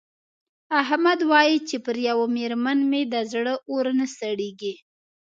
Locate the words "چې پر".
1.67-1.95